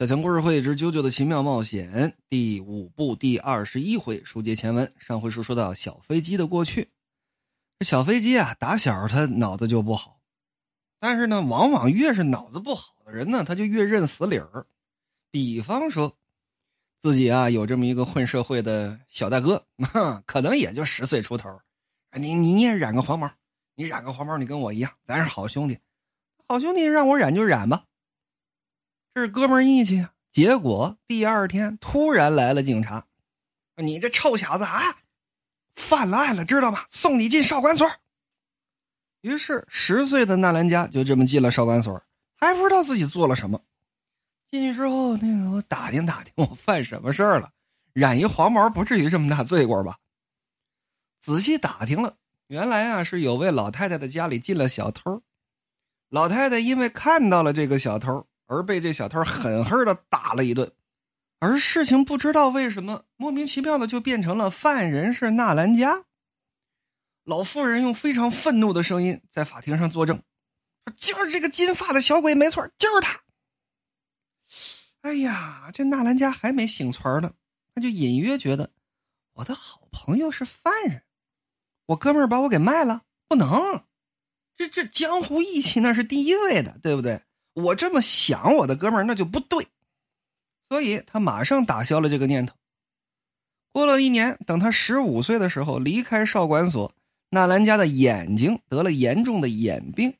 [0.00, 1.88] 小强故事会之《啾啾的奇妙冒险》
[2.28, 4.92] 第五部第二十一回，书接前文。
[4.98, 5.54] 上回书说。
[5.54, 6.90] 到小飞机的过去，
[7.78, 10.18] 这小飞机啊，打小他脑子就不好，
[10.98, 14.66] 但是呢，往往越是脑子不好的人呢，他就越认死理儿。
[15.30, 16.18] 比方说，
[16.98, 19.64] 自己啊有这么一个混社会的小大哥，
[20.26, 21.60] 可能也就十岁出头，
[22.18, 23.30] 你你也染个黄毛，
[23.76, 25.78] 你染个黄毛，你跟我一样，咱是好兄弟，
[26.48, 27.84] 好兄弟让我染就染吧。
[29.14, 30.12] 这是哥们义气啊！
[30.32, 33.06] 结果第二天突然来了警察，
[33.76, 34.96] 你这臭小子啊，
[35.76, 36.84] 犯了案了，知道吗？
[36.90, 37.88] 送你进少管所。
[39.20, 42.02] 于是十岁的纳兰家就这么进了少管所，
[42.40, 43.60] 还不知道自己做了什么。
[44.50, 47.52] 进去之后，那个我打听打听，我犯什么事儿了？
[47.92, 49.98] 染一黄毛不至于这么大罪过吧？
[51.20, 52.16] 仔细打听了，
[52.48, 55.22] 原来啊是有位老太太的家里进了小偷，
[56.08, 58.26] 老太太因为看到了这个小偷。
[58.46, 60.72] 而被这小偷狠狠的打了一顿，
[61.38, 66.04] 而事情不知道为什么莫名其妙的就变成了犯人是纳兰家。
[67.24, 70.22] 老妇人用非常愤怒的声音在法庭上作证，
[70.84, 73.20] 说就是这个金发的小鬼，没错，就是他。
[75.00, 77.32] 哎呀，这纳兰家还没醒词呢，
[77.74, 78.70] 他就隐约觉得
[79.34, 81.02] 我的好朋友是犯人，
[81.86, 83.84] 我哥们把我给卖了，不能，
[84.56, 87.22] 这这江湖义气那是第一位的，对不对？
[87.54, 89.68] 我这么想，我的哥们儿那就不对，
[90.68, 92.54] 所以他马上打消了这个念头。
[93.72, 96.92] 过了一年，等他十五岁的时候离开少管所，
[97.30, 100.14] 纳兰家的眼睛得了严重的眼病。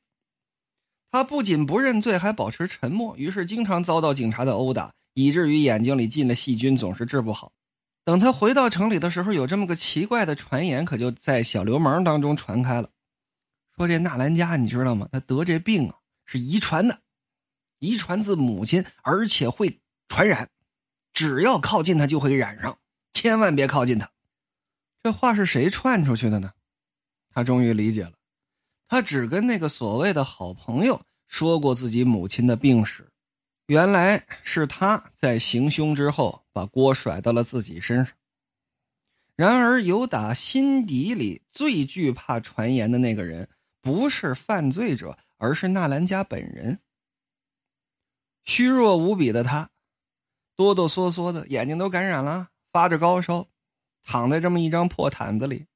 [1.11, 7.53] 他不仅不认罪，还保持沉默，于是经常遭到警察的殴打，以至于眼睛里进了细菌，总是治不好。
[8.05, 12.91] 等他回到城里的时候，有这么个奇怪的传言，可就在小流氓当中传开了，
[13.77, 15.09] 说这纳兰家你知道吗？
[15.13, 15.95] 他得这病啊
[16.27, 16.99] 是遗传的。
[17.85, 20.49] 遗传自母亲，而且会传染，
[21.13, 22.79] 只要靠近他就会染上，
[23.13, 24.11] 千万别靠近他。
[25.03, 26.53] 这话是谁传出去的呢？
[27.31, 28.13] 他终于理解了，
[28.89, 33.07] 他只跟那个所谓的好朋友说过自己母亲的病史，
[33.67, 38.15] 原来是他在行凶之后把锅甩到了自己身上。
[39.37, 43.49] 然而，有打心底里最惧怕传言的那个人，
[43.83, 46.79] 不是犯罪者，而是纳兰家本人。
[48.45, 49.71] 虚弱无比的他，
[50.55, 53.49] 哆哆嗦嗦的，眼睛都感染了，发着高烧，
[54.03, 55.67] 躺在这么一张破毯子里，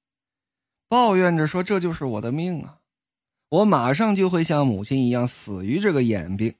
[0.88, 2.80] 抱怨着说：“这就是我的命啊！
[3.48, 6.54] 我马上就会像母亲一样死于这个眼病。”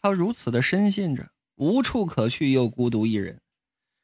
[0.00, 3.40] 他如此的深信着，无处可去，又孤独一人。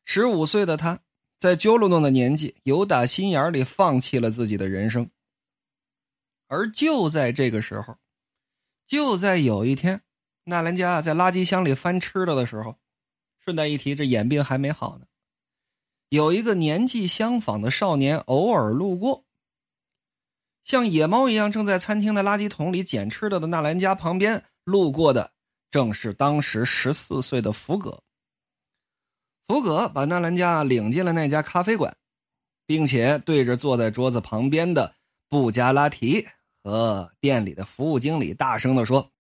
[0.05, 1.01] 十五岁的他，
[1.39, 5.11] 在揪鲁诺的年纪，有打心眼里放弃了自己的人生。
[6.49, 7.97] 而就在这个时候，
[8.87, 10.03] 就在有一天。
[10.45, 12.77] 纳兰家在垃圾箱里翻吃的的时候，
[13.39, 15.07] 顺带一提，这眼病还没好呢。
[16.09, 19.25] 有一个年纪相仿的少年偶尔路过，
[20.65, 25.33] 像野猫一样正在餐厅的垃圾桶里捡吃的的纳兰家旁边路过的，
[25.71, 28.03] 正是当时十四岁的福格。
[29.47, 31.97] 福格把纳兰家领进了那家咖啡馆，
[32.67, 34.97] 并且对着坐在桌子旁边的
[35.29, 36.27] 布加拉提
[36.65, 39.13] 和店里的服务经理大声的说。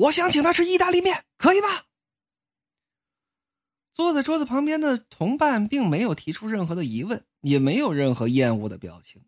[0.00, 1.68] 我想请他吃意大利面，可以吗？
[3.92, 9.22] 坐在桌子旁边的同伴并没有提出任何的疑问，也没有任何厌恶的表情，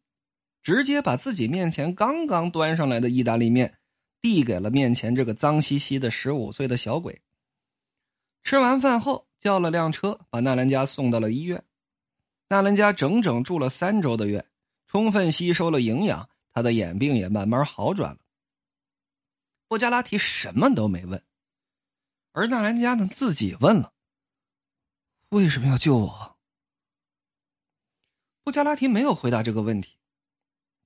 [0.63, 3.81] 直接把自己面前刚刚端上来的意大利面
[4.23, 7.21] 递给了面前这个脏兮兮的十五岁的小鬼。
[8.43, 11.63] 吃完饭后，叫了辆车，把纳兰家送到了医院。
[12.49, 14.47] 纳兰家整整住了三周的院，
[14.87, 18.21] 充分吸收了营养，他的眼病也慢慢好转了。
[19.73, 21.25] 布加拉提什么都没问，
[22.33, 23.95] 而纳兰家呢自己问了
[25.33, 26.37] ：“为什么要救我？”
[28.45, 29.97] 布加拉提没有回答这个问题，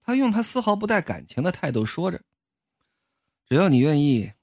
[0.02, 2.22] 他用他丝毫不带感情的态度说着
[3.50, 4.34] ：“只要你愿意，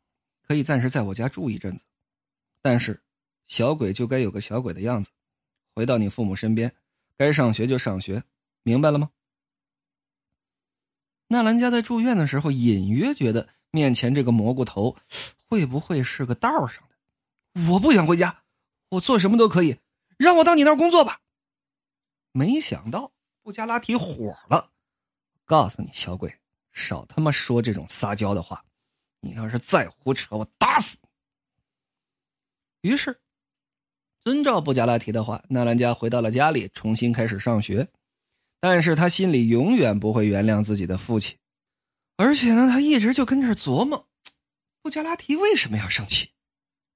[0.42, 1.86] 可以暂时在我家住一阵子，
[2.62, 3.02] 但是
[3.48, 5.10] 小鬼就该有个小鬼的样子，
[5.74, 6.76] 回到你父母身边，
[7.16, 8.26] 该上学就上学，
[8.62, 9.10] 明白了吗？”
[11.32, 13.48] 纳兰家在住院的时候，隐约觉得。
[13.76, 14.96] 面前这个蘑菇头，
[15.50, 17.72] 会不会是个道上的？
[17.72, 18.44] 我不想回家，
[18.90, 19.80] 我做什么都可以，
[20.16, 21.22] 让我到你那儿工作吧。
[22.32, 23.12] 没想到
[23.42, 24.70] 布加拉提火了，
[25.44, 26.40] 告诉你小鬼，
[26.72, 28.64] 少他妈说这种撒娇的话，
[29.22, 32.92] 你要是再胡扯，我打死你。
[32.92, 33.20] 于是，
[34.24, 37.90] 遵照布加拉提的话，纳兰家回到了家里，重新开始上学。
[38.60, 41.36] 但是他心里永远不会原谅自己的父亲。
[42.16, 44.08] 而且呢，他一直就跟这琢磨，
[44.82, 46.32] 布加拉提为什么要生气？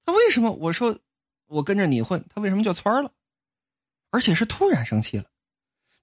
[0.05, 0.99] 他为什么我说
[1.47, 3.11] 我跟着你混，他为什么就蹿了？
[4.09, 5.25] 而且是突然生气了。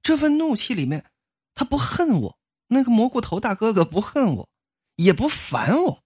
[0.03, 1.11] 这份怒气里面，
[1.55, 4.51] 他不恨我，那个蘑菇头大哥哥不恨我，
[4.97, 6.05] 也不烦我。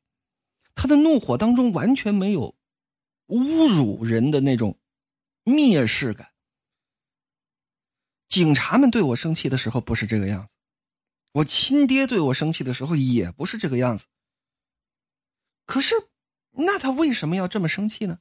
[0.74, 2.54] 他的怒火当中完全没有
[3.26, 4.78] 侮辱人的那种
[5.44, 6.32] 蔑视感。
[8.28, 10.54] 警察们对我生气的时候不是这个样子，
[11.32, 14.06] 我亲爹对我生气的时候也不是这个样子。
[15.66, 15.94] 可是，
[16.52, 18.20] 那他为什么要这么生气呢？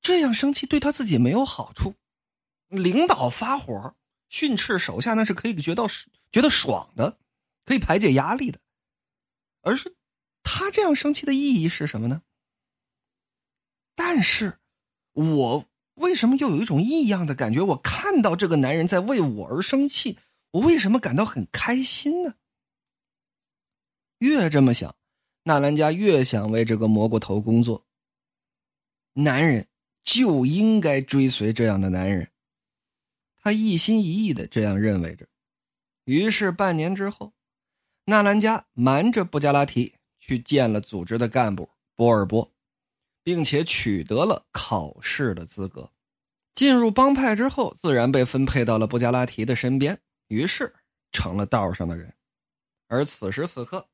[0.00, 1.94] 这样生气对他自己没有好处。
[2.68, 3.94] 领导发火
[4.28, 5.86] 训斥手下，那是可以觉得
[6.32, 7.18] 觉得爽的，
[7.64, 8.58] 可以排解压力的，
[9.62, 9.96] 而是
[10.42, 12.22] 他这样生气的意义是什么呢？
[13.94, 14.58] 但是，
[15.12, 17.60] 我为什么又有一种异样的感觉？
[17.60, 20.18] 我看到这个男人在为我而生气，
[20.52, 22.34] 我为什么感到很开心呢？
[24.18, 24.96] 越这么想，
[25.44, 27.86] 纳兰家越想为这个蘑菇头工作。
[29.14, 29.68] 男人
[30.02, 32.30] 就应该追随这样的男人。
[33.36, 35.26] 他一心一意的这样认为着，
[36.04, 37.32] 于是半年之后，
[38.06, 42.52] 纳兰家瞒着布加拉提去见了组织的干部波尔波，
[43.22, 45.92] 并且取得了考试的资格。
[46.54, 50.74] 进入帮派之后，自然被分配到了布加拉提的身边，于是
[51.12, 52.14] 成了道上的人。
[52.86, 53.88] 而此时此刻，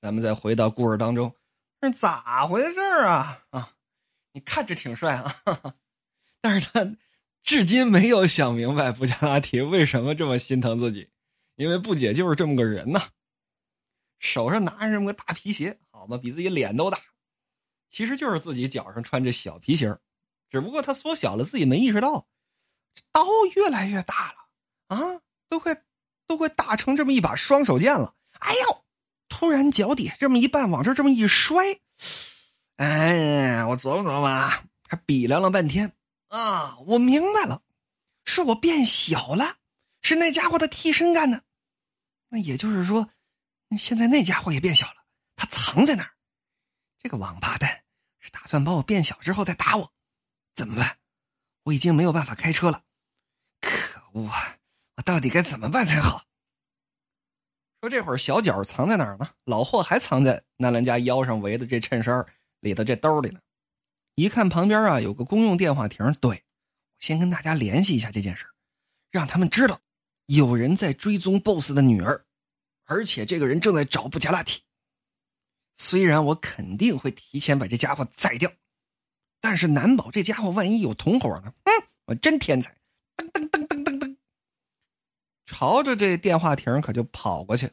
[0.00, 1.34] 咱们再回到故事当中，
[1.82, 3.44] 是咋回事啊？
[3.50, 3.72] 啊，
[4.32, 5.34] 你看着挺帅啊，
[6.40, 6.96] 但是他。
[7.42, 11.10] 至今没有想明白布加拉提为什么这么心疼自己，
[11.56, 13.10] 因为布姐就是这么个人呐。
[14.18, 16.98] 手上拿着这么个大皮鞋，好吧，比自己脸都大，
[17.90, 19.98] 其实就是自己脚上穿着小皮鞋，
[20.48, 22.26] 只不过他缩小了，自己没意识到。
[23.12, 23.22] 刀
[23.56, 24.38] 越来越大了
[24.86, 25.20] 啊，
[25.54, 25.84] 都快
[26.26, 28.16] 都快大成这么一把双手剑了。
[28.40, 28.84] 哎呦！
[29.28, 31.64] 突然脚底下这么一绊，往这这么一摔，
[32.76, 35.92] 哎，我琢磨琢磨啊，还比量了半天。
[36.28, 37.62] 啊，我明白了，
[38.24, 39.58] 是我变小了，
[40.02, 41.44] 是那家伙的替身干的。
[42.30, 43.08] 那也就是说，
[43.78, 45.04] 现在那家伙也变小了，
[45.36, 46.10] 他藏在哪儿？
[46.98, 47.84] 这个王八蛋
[48.18, 49.92] 是打算把我变小之后再打我？
[50.54, 50.98] 怎么办？
[51.62, 52.82] 我已经没有办法开车了，
[53.60, 54.28] 可恶！
[54.28, 54.56] 啊
[55.04, 56.24] 到底该怎么办才好？
[57.80, 59.28] 说这会儿小脚藏在哪儿呢？
[59.44, 62.24] 老霍还藏在纳兰家腰上围的这衬衫
[62.60, 63.40] 里头这兜里呢。
[64.14, 66.44] 一看旁边啊有个公用电话亭，对
[66.98, 68.46] 先跟大家联系一下这件事
[69.10, 69.80] 让他们知道
[70.26, 72.24] 有人在追踪 BOSS 的女儿，
[72.84, 74.62] 而且这个人正在找布加拉提。
[75.76, 78.50] 虽然我肯定会提前把这家伙宰掉，
[79.42, 81.52] 但是难保这家伙万一有同伙呢？
[81.64, 81.72] 嗯，
[82.06, 82.74] 我真天才！
[85.46, 87.72] 朝着这电话亭可就跑过去。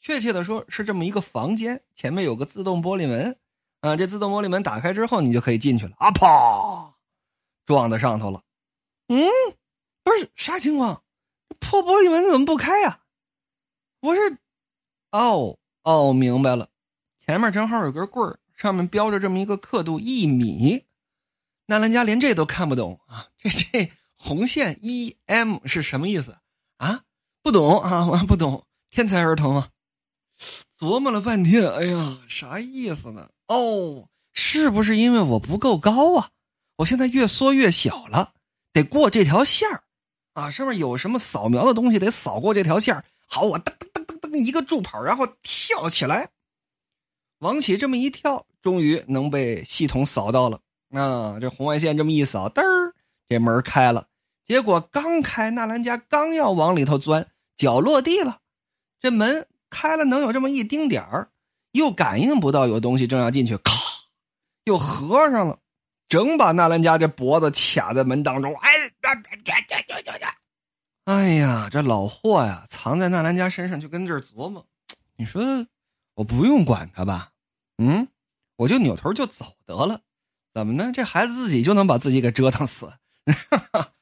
[0.00, 3.38] 确切的说，是这么一个房间，前面有个自动玻璃门。
[3.80, 3.94] 啊！
[3.94, 5.92] 这自动玻璃门打开之后，你就可以进去了。
[5.98, 6.10] 啊！
[6.10, 6.96] 啪，
[7.64, 8.42] 撞在上头了。
[9.08, 9.28] 嗯，
[10.02, 11.04] 不是啥情况？
[11.60, 13.02] 破玻璃门怎么不开呀？
[14.00, 14.38] 不是，
[15.12, 16.70] 哦哦，明白了。
[17.24, 20.86] 前面正好有根棍儿，上面标着这么一个刻度一米。
[21.66, 23.28] 纳兰家连这都看不懂啊！
[23.36, 26.38] 这这红线一 M 是什么意思
[26.78, 27.02] 啊？
[27.42, 28.64] 不懂啊，我还不懂。
[28.90, 29.68] 天才儿童啊！
[30.78, 33.28] 琢磨了半天，哎呀，啥意思呢？
[33.48, 36.30] 哦，是不是因为我不够高啊？
[36.76, 38.32] 我现在越缩越小了，
[38.72, 39.84] 得过这条线儿
[40.34, 40.50] 啊！
[40.50, 43.04] 上面有什么扫描的东西，得扫过这条线儿。
[43.26, 46.28] 好，我噔噔噔噔噔一个助跑，然后跳起来，
[47.38, 50.60] 往起这么一跳，终于能被系统扫到了。
[50.90, 52.94] 啊，这红外线这么一扫，嘚儿，
[53.28, 54.06] 这门开了。
[54.46, 58.38] 结果刚开，纳兰家刚要往里头钻，脚落地了，
[59.00, 61.30] 这门开了，能有这么一丁点儿。
[61.72, 63.72] 又感应不到有东西正要进去，咔，
[64.64, 65.58] 又合上了，
[66.08, 68.54] 整把纳兰家这脖子卡在门当中。
[68.54, 68.70] 哎，
[71.04, 74.66] 哎呀，这老霍呀，藏在纳兰家身上，就跟这儿琢磨。
[75.16, 75.42] 你说
[76.14, 77.32] 我不用管他吧？
[77.76, 78.08] 嗯，
[78.56, 80.00] 我就扭头就走得了。
[80.54, 80.90] 怎么呢？
[80.94, 82.86] 这孩子自己就能把自己给折腾死？
[83.50, 83.92] 哈哈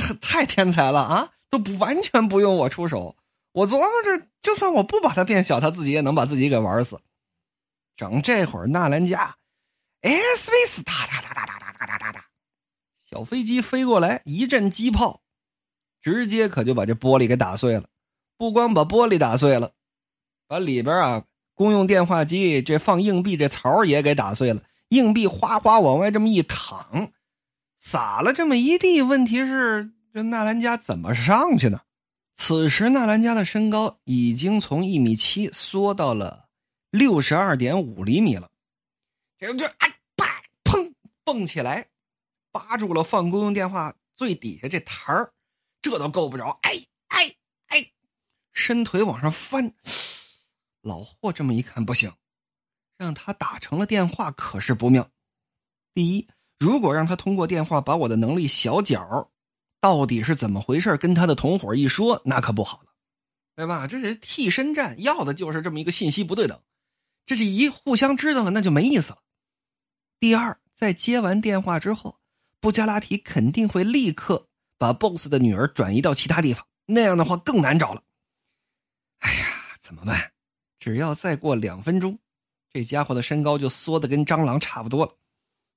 [0.00, 1.30] 这太天才了啊！
[1.50, 3.16] 都不完全不用我出手。
[3.52, 7.00] 我琢磨着，就算我不把他变小，他自己也能把自己给玩死。
[7.96, 9.36] 整这会儿，纳兰家
[10.00, 12.24] ，airspace 哒哒哒哒哒哒哒哒哒，
[13.10, 15.20] 小飞机飞过来，一阵机炮，
[16.00, 17.84] 直接可就把这玻璃给打碎了。
[18.38, 19.72] 不光把玻璃打碎了，
[20.48, 27.12] 把里边啊公用电话机这放硬币这槽也给打碎了，硬币哗哗往外这么一淌，
[27.82, 29.02] 撒了这么一地。
[29.02, 31.80] 问题是，这纳兰家怎么上去呢？
[32.36, 36.48] 此时，纳兰家的身高已经从一米七缩到了。
[36.90, 38.50] 六十二点五厘米了，
[39.36, 40.42] 这就啊啪
[41.24, 41.86] 蹦起来，
[42.52, 45.32] 扒住了放公用电话最底下这台儿，
[45.80, 46.56] 这都够不着。
[46.62, 47.34] 哎哎
[47.66, 47.92] 哎，
[48.52, 49.74] 伸腿往上翻。
[50.82, 52.12] 老霍这么一看不行，
[52.96, 55.10] 让他打成了电话可是不妙。
[55.94, 56.28] 第一，
[56.62, 59.32] 如果让他通过电话把我的能力小脚
[59.80, 62.92] 到底是怎么回事跟他的同伙一说，那可不好了，
[63.56, 63.88] 对吧？
[63.88, 66.60] 这是替身战，要的就是这么一个信息不对等。
[67.26, 69.18] 这是一互相知道了，那就没意思了。
[70.20, 72.20] 第二，在接完电话之后，
[72.60, 74.46] 布加拉提肯定会立刻
[74.78, 78.04] 把 BOSS 的女儿转移到其他地方，那样的话更难找了。
[79.18, 79.46] 哎呀，
[79.80, 80.30] 怎么办？
[80.78, 82.16] 只要再过两分钟，
[82.72, 85.12] 这家伙的身高就缩的跟蟑螂差不多了。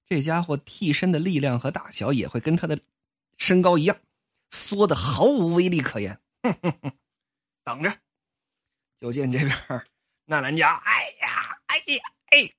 [0.08, 2.80] 这家伙替身的力量和大小也会跟他的
[3.38, 3.98] 身高一样，
[4.52, 6.20] 缩的毫无威力可言。
[6.44, 6.92] 哼哼哼，
[7.64, 7.92] 等着，
[9.00, 9.52] 就见这边
[10.26, 12.54] 纳兰家，哎呀，哎呀，哎，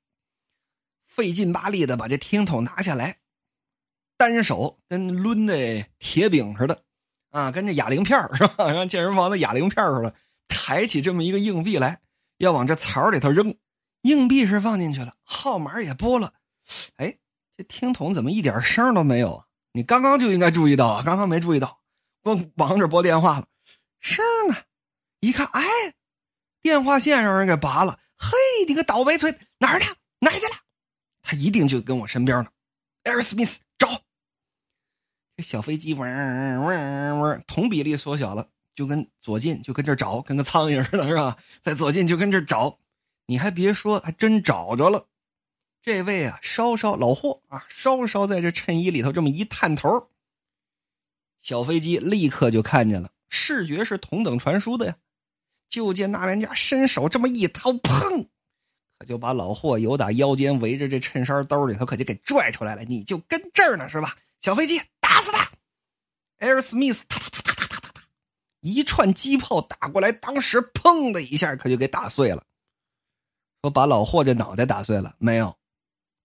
[1.06, 3.18] 费劲巴力的把这听筒拿下来，
[4.16, 6.82] 单手跟抡的铁饼似的，
[7.30, 8.72] 啊，跟这哑铃片是吧？
[8.74, 10.14] 像健身房的哑铃片似的，
[10.48, 12.00] 抬起这么一个硬币来。
[12.38, 13.56] 要往这槽里头扔，
[14.02, 16.34] 硬币是放进去了，号码也拨了，
[16.96, 17.16] 哎，
[17.56, 19.44] 这听筒怎么一点声都没有？
[19.72, 21.80] 你刚刚就应该注意到啊，刚刚没注意到，
[22.22, 23.46] 光忙着拨电话了，
[24.00, 24.56] 声呢？
[25.20, 25.62] 一看，哎，
[26.60, 28.32] 电话线让人给拔了，嘿，
[28.66, 29.94] 你个倒霉催，哪儿去？
[30.18, 30.52] 哪儿去了？
[31.22, 32.50] 他一定就跟我身边呢。
[33.04, 33.88] 艾尔斯密斯，找
[35.36, 38.48] 这小飞机，嗡嗡嗡，同比例缩小了。
[38.75, 41.38] 就跟左近就跟这找，跟个苍蝇似的，是吧？
[41.62, 42.78] 在左近就跟这找，
[43.26, 45.06] 你还别说，还真找着了。
[45.87, 50.09] 这位啊，稍稍老霍啊，稍稍在这衬衣里头这么一探头，
[51.40, 54.97] 小飞机立刻就看见了，视觉是同等传输的呀。
[55.69, 58.26] 就见那人家伸手这么一掏，砰，
[58.99, 62.83] 可就把老霍由打腰间围着这衬衫兜里头可就给拽出来了。
[62.83, 64.16] 你就跟这儿呢，是吧？
[64.40, 65.49] 小飞机打死他，
[66.38, 68.02] 艾尔斯密斯，他他他他。
[68.61, 72.43] 一串机炮打过来，当时砰的一下，可就给打碎了。
[73.62, 75.57] 说把老霍这脑袋打碎了没有？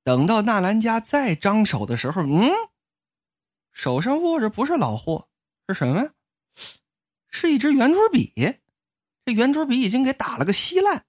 [0.03, 2.51] 等到纳兰家再张手的时候，嗯，
[3.71, 5.29] 手上握着不是老霍，
[5.67, 6.13] 是什么呀？
[7.29, 8.33] 是一支圆珠笔。
[9.23, 11.05] 这圆珠笔已经给打了个稀烂。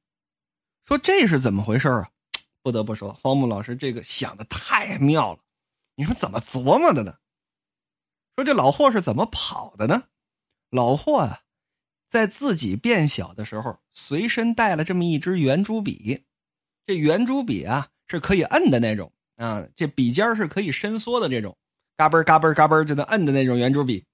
[0.84, 2.10] 说这是怎么回事啊？
[2.62, 5.40] 不得不说，荒木老师这个想的太妙了。
[5.94, 7.16] 你说怎么琢磨的呢？
[8.36, 10.04] 说这老霍是怎么跑的呢？
[10.70, 11.42] 老霍啊，
[12.08, 16.24] 在自己变小的时候，随身带了这么一支圆珠笔。
[16.86, 21.56] 这圆珠笔啊，是可以摁的那种啊，这笔尖是可以伸缩的这种，
[21.96, 24.04] 嘎嘣嘎嘣嘎嘣就能摁的那种圆珠笔。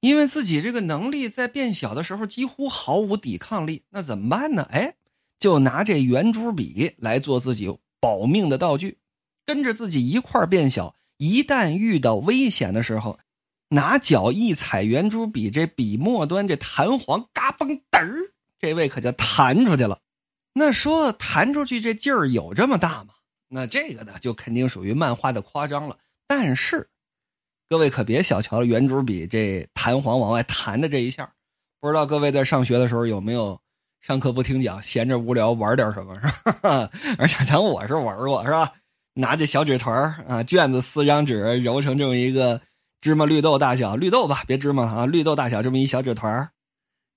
[0.00, 4.66] 因为自己这个能力在变小的时候几乎毫无抵抗力，那怎么办呢？
[4.72, 4.94] 哎，
[5.38, 8.98] 就拿这圆珠笔来做自己保命的道具，
[9.44, 10.96] 跟着自己一块变小。
[11.18, 13.18] 一旦遇到危险的时候。
[13.70, 19.98] 拿脚一踩圆珠笔，这笔末端这弹簧嘎嘣嘚儿，这位可就弹出去了。
[20.52, 23.14] 那说弹出去这劲儿有这么大吗？
[23.48, 25.98] 那这个呢，就肯定属于漫画的夸张了。
[26.26, 26.88] 但是，
[27.68, 31.32] 各位可别小瞧了圆珠笔这弹簧往外弹的这一下。
[31.80, 33.60] 不知道各位在上学的时候有没有
[34.00, 36.90] 上课不听讲，闲着无聊玩点什么，是吧？
[37.18, 38.72] 而小强我是玩过，是吧？
[39.14, 42.60] 拿这小纸团啊，卷子四张纸揉成这么一个。
[43.00, 46.50] 芝麻绿豆大小，绿豆吧，别芝麻啊，绿豆大小这么一小纸团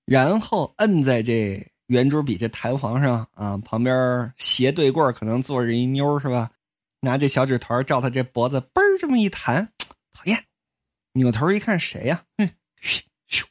[0.04, 6.50] 然后摁在这圆珠笔这弹簧上啊，旁边斜对棍可能坐着一妞是吧？
[7.00, 9.72] 拿这小纸团照他这脖子，嘣这么一弹，
[10.12, 10.44] 讨厌！
[11.12, 12.24] 扭头一看谁呀？
[12.36, 12.50] 哼，
[12.82, 13.42] 咻！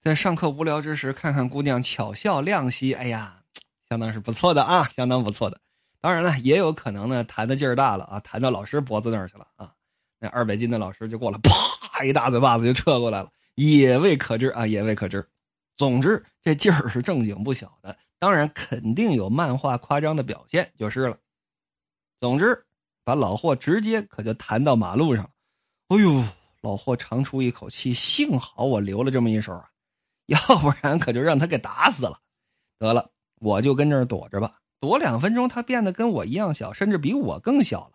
[0.00, 3.42] 在上课无聊之时，看看姑娘巧笑亮兮，哎呀，
[3.88, 5.60] 相当是不错的啊，相当不错的。
[6.00, 9.72] 当然了，也有可能呢，弹的劲儿大了啊，弹到老师脖子那儿去了啊。
[10.20, 15.26] 那二百斤的老师就过来，啪一大嘴巴子就撤过来了，也未可知啊，也未可知。
[15.76, 21.18] 总之这劲儿是正经不小的，当然肯定有漫画夸张的表现就是了。
[22.20, 22.64] 总之，
[23.02, 25.30] 把老霍直接可就弹到马路上。
[25.88, 26.22] 哎呦，
[26.60, 29.70] 老霍长出一口气，幸好我留了这么一手啊，
[30.26, 32.20] 要不然可就让他给打死了。
[32.78, 33.10] 得了，
[33.40, 37.92] 我就跟这儿躲着吧，躲两分钟，他变得跟我一样小，甚至比我更小了。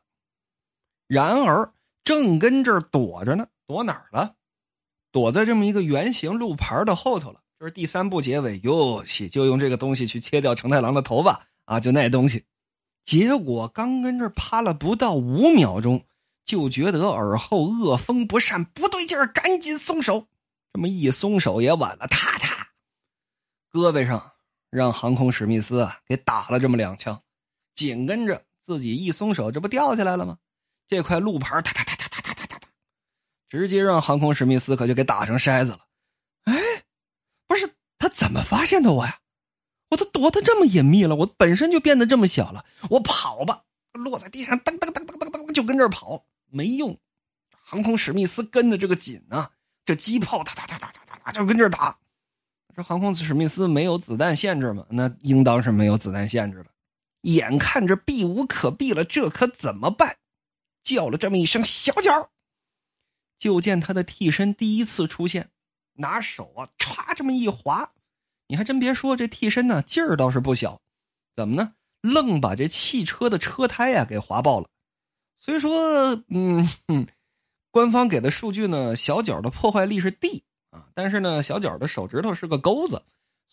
[1.08, 1.72] 然而。
[2.02, 4.36] 正跟这儿躲着呢，躲哪儿了？
[5.12, 7.44] 躲在这么一个圆形路牌的后头了。
[7.60, 12.46] 就是第三部结尾，哟西，就用这个东西去切掉成太郎的头发啊，就那东西。
[13.04, 16.06] 结果刚跟这趴了不到五秒钟，
[16.46, 20.28] 就觉得耳后恶风不善，不对劲儿，赶紧松手。
[20.72, 22.70] 这么一松手也晚了，踏踏，
[23.74, 24.32] 胳膊上
[24.70, 27.22] 让航空史密斯啊给打了这么两枪。
[27.76, 30.38] 紧跟着自己一松手，这不掉下来了吗？
[30.88, 32.68] 这块路牌哒哒哒哒哒哒哒哒哒，
[33.50, 35.80] 直接让航空史密斯可就给打成筛子了。
[38.50, 39.20] 发现的我呀？
[39.92, 46.98] 我都躲得这么隐秘了，我本身就变得这么小了，我跑吧，落在地上，噔噔噔噔噔噔，就跟这儿跑，没用。
[47.52, 49.52] 航空史密斯跟的这个紧啊，
[49.86, 51.96] 这机炮哒哒哒哒哒哒哒就跟这儿打。
[52.76, 54.84] 这航空史密斯没有子弹限制吗？
[54.90, 56.66] 那应当是没有子弹限制了。
[57.22, 60.18] 眼看着避无可避了，这可怎么办？
[60.82, 62.32] 叫了这么一声“小脚”，
[63.38, 65.52] 就见他的替身第一次出现，
[65.94, 67.92] 拿手啊歘这么一划。
[68.50, 70.82] 你还真别说，这替身呢劲儿倒是不小，
[71.36, 71.74] 怎么呢？
[72.02, 74.68] 愣把这汽车的车胎呀给划爆了。
[75.38, 76.68] 虽说，嗯，
[77.70, 83.04] 官方给的数据呢，小脚的破坏力是 D 啊，但是呢，小脚的手指头是个钩子。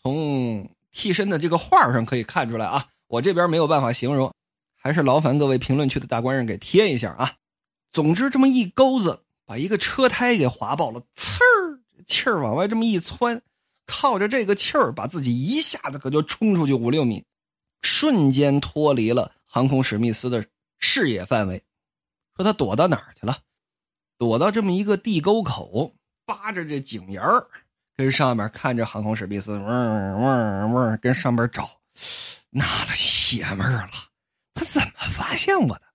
[0.00, 4.32] 从替身的这个画上可以看出来啊，我这边没有办法形容，
[4.80, 7.34] 还是劳烦各位评论区的大官人给贴一下啊。
[7.92, 13.42] 总之，这么一钩子把一个车胎给划爆了，呲儿，气儿往外这么一窜。
[13.86, 17.24] 靠着这个气儿，把自己一下子可就冲出去五六米，
[17.82, 20.44] 瞬间脱离了航空史密斯的
[20.78, 21.62] 视野范围。
[22.36, 23.38] 说他躲到哪儿去了？
[24.18, 27.46] 躲到这么一个地沟口，扒着这井沿儿，
[27.96, 31.80] 跟上面看着航空史密斯，嗡嗡嗡，跟上边找，
[32.50, 33.90] 纳了邪门了。
[34.54, 35.85] 他怎么发现我的？